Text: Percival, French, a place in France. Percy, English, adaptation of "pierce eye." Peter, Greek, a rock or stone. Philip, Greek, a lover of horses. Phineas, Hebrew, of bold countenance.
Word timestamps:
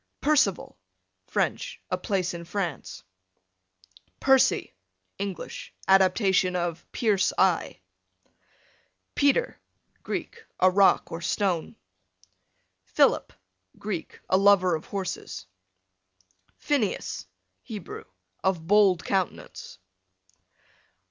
Percival, 0.19 0.79
French, 1.27 1.79
a 1.91 1.95
place 1.99 2.33
in 2.33 2.43
France. 2.43 3.03
Percy, 4.19 4.73
English, 5.19 5.75
adaptation 5.87 6.55
of 6.55 6.91
"pierce 6.91 7.31
eye." 7.37 7.81
Peter, 9.13 9.61
Greek, 10.01 10.43
a 10.59 10.71
rock 10.71 11.11
or 11.11 11.21
stone. 11.21 11.75
Philip, 12.83 13.31
Greek, 13.77 14.19
a 14.27 14.37
lover 14.37 14.73
of 14.73 14.85
horses. 14.85 15.45
Phineas, 16.57 17.27
Hebrew, 17.61 18.05
of 18.43 18.65
bold 18.65 19.05
countenance. 19.05 19.77